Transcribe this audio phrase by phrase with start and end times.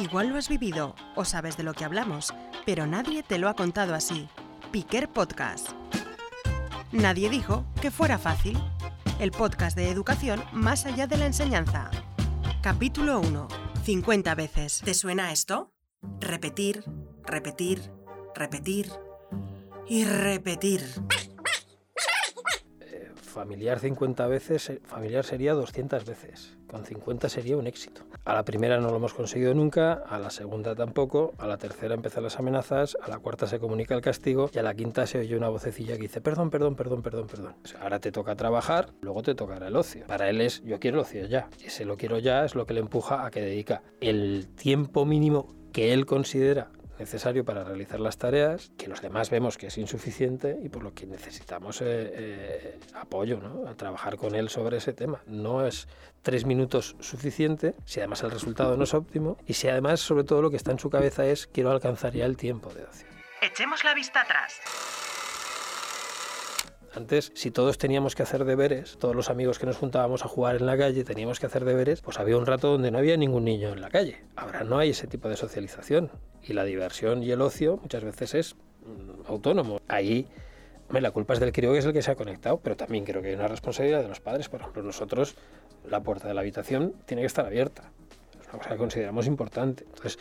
[0.00, 2.32] Igual lo has vivido o sabes de lo que hablamos,
[2.64, 4.28] pero nadie te lo ha contado así.
[4.72, 5.72] Piquer Podcast.
[6.90, 8.58] Nadie dijo que fuera fácil.
[9.18, 11.90] El podcast de educación más allá de la enseñanza.
[12.62, 13.48] Capítulo 1.
[13.84, 14.80] 50 veces.
[14.82, 15.74] ¿Te suena esto?
[16.18, 16.82] Repetir,
[17.26, 17.92] repetir,
[18.34, 18.90] repetir
[19.86, 20.80] y repetir.
[23.30, 26.56] Familiar 50 veces, eh, familiar sería 200 veces.
[26.66, 28.02] Con 50 sería un éxito.
[28.24, 31.94] A la primera no lo hemos conseguido nunca, a la segunda tampoco, a la tercera
[31.94, 35.18] empiezan las amenazas, a la cuarta se comunica el castigo y a la quinta se
[35.18, 37.54] oye una vocecilla que dice perdón, perdón, perdón, perdón, perdón.
[37.80, 40.06] ahora te toca trabajar, luego te tocará el ocio.
[40.06, 41.48] Para él es yo quiero el ocio ya.
[41.64, 45.48] Ese lo quiero ya es lo que le empuja a que dedica el tiempo mínimo
[45.72, 46.70] que él considera
[47.00, 50.94] necesario para realizar las tareas, que los demás vemos que es insuficiente y por lo
[50.94, 53.68] que necesitamos eh, eh, apoyo, ¿no?
[53.68, 55.22] a trabajar con él sobre ese tema.
[55.26, 55.88] No es
[56.22, 60.42] tres minutos suficiente si además el resultado no es óptimo y si además sobre todo
[60.42, 63.06] lo que está en su cabeza es quiero alcanzar ya el tiempo de ocio.
[63.40, 64.60] Echemos la vista atrás.
[66.92, 70.56] Antes, si todos teníamos que hacer deberes, todos los amigos que nos juntábamos a jugar
[70.56, 73.44] en la calle teníamos que hacer deberes, pues había un rato donde no había ningún
[73.44, 74.24] niño en la calle.
[74.34, 76.10] Ahora no hay ese tipo de socialización.
[76.42, 79.80] Y la diversión y el ocio muchas veces es mm, autónomo.
[79.86, 80.26] Ahí
[80.98, 83.22] la culpa es del crío que es el que se ha conectado, pero también creo
[83.22, 84.48] que hay una responsabilidad de los padres.
[84.48, 85.36] Por ejemplo, nosotros,
[85.88, 87.92] la puerta de la habitación tiene que estar abierta.
[88.40, 89.84] Es una cosa que consideramos importante.
[89.84, 90.18] Entonces,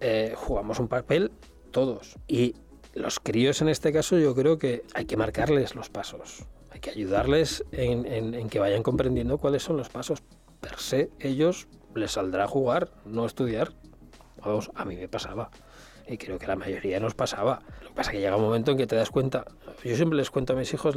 [0.00, 1.32] eh, jugamos un papel
[1.72, 2.16] todos.
[2.28, 2.54] Y
[2.94, 6.44] los críos en este caso yo creo que hay que marcarles los pasos.
[6.70, 10.22] Hay que ayudarles en, que vayan comprendiendo cuáles son los pasos.
[10.60, 13.72] Per se, ellos les saldrá a jugar, no estudiar.
[14.44, 15.50] Vamos, a mí me pasaba.
[16.08, 17.60] Y creo que la mayoría nos pasaba.
[17.82, 19.44] Lo que pasa es que llega un momento en que te das cuenta.
[19.84, 20.96] Yo siempre les cuento a mis hijos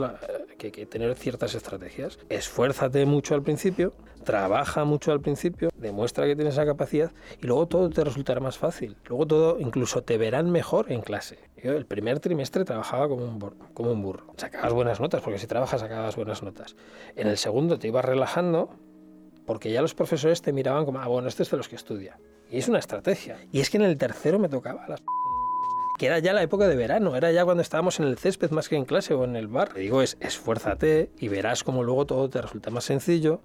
[0.58, 2.18] que hay que tener ciertas estrategias.
[2.30, 7.68] Esfuérzate mucho al principio, trabaja mucho al principio, demuestra que tienes esa capacidad y luego
[7.68, 8.96] todo te resultará más fácil.
[9.08, 11.40] Luego todo, incluso te verán mejor en clase.
[11.62, 13.40] Yo el primer trimestre trabajaba como un,
[13.74, 14.34] como un burro.
[14.38, 16.76] Sacabas buenas notas, porque si trabajas sacabas buenas notas.
[17.16, 18.70] En el segundo te ibas relajando
[19.46, 22.20] porque ya los profesores te miraban como, ah, bueno, este es de los que estudia.
[22.50, 23.38] Y es una estrategia.
[23.52, 25.02] Y es que en el tercero me tocaba las
[25.98, 28.70] que era ya la época de verano, era ya cuando estábamos en el césped más
[28.70, 29.74] que en clase o en el bar.
[29.76, 33.42] Le digo es, esfuérzate y verás cómo luego todo te resulta más sencillo.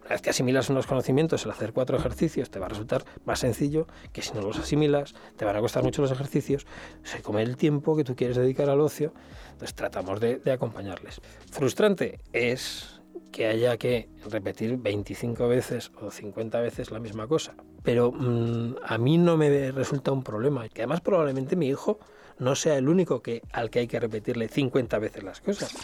[0.00, 3.38] Una vez que asimilas unos conocimientos, el hacer cuatro ejercicios te va a resultar más
[3.38, 6.66] sencillo que si no los asimilas, te van a costar mucho los ejercicios,
[7.04, 9.12] se come el tiempo que tú quieres dedicar al ocio,
[9.52, 11.20] entonces tratamos de acompañarles.
[11.52, 17.54] Frustrante es que haya que repetir 25 veces o 50 veces la misma cosa.
[17.82, 20.68] Pero mm, a mí no me resulta un problema.
[20.68, 21.98] Que además probablemente mi hijo
[22.38, 25.74] no sea el único que, al que hay que repetirle 50 veces las cosas.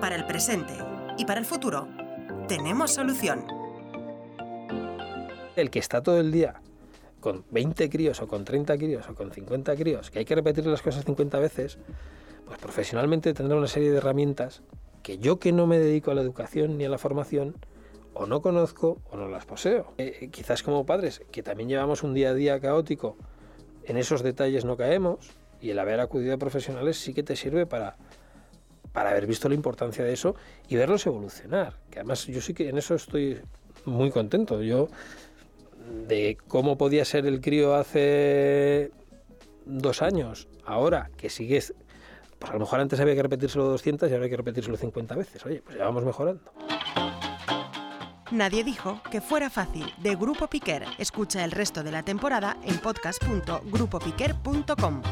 [0.00, 0.74] Para el presente
[1.16, 1.88] y para el futuro,
[2.46, 3.46] tenemos solución.
[5.56, 6.60] El que está todo el día
[7.20, 10.66] con 20 críos o con 30 críos o con 50 críos, que hay que repetir
[10.66, 11.78] las cosas 50 veces,
[12.46, 14.62] pues profesionalmente tendrá una serie de herramientas
[15.08, 17.56] que yo que no me dedico a la educación ni a la formación,
[18.12, 19.94] o no conozco o no las poseo.
[19.96, 23.16] Eh, eh, quizás como padres, que también llevamos un día a día caótico,
[23.84, 25.30] en esos detalles no caemos,
[25.62, 27.96] y el haber acudido a profesionales sí que te sirve para,
[28.92, 30.34] para haber visto la importancia de eso
[30.68, 31.78] y verlos evolucionar.
[31.88, 33.40] Que además yo sí que en eso estoy
[33.86, 34.60] muy contento.
[34.60, 34.88] Yo
[36.06, 38.90] de cómo podía ser el crío hace
[39.64, 41.72] dos años, ahora que sigues
[42.38, 45.14] pues a lo mejor antes había que repetírselo 200 y ahora hay que repetírselo 50
[45.14, 45.44] veces.
[45.46, 46.52] Oye, pues ya vamos mejorando.
[48.30, 49.92] Nadie dijo que fuera fácil.
[49.98, 50.84] De Grupo Piquer.
[50.98, 55.02] Escucha el resto de la temporada en podcast.grupopiquer.com.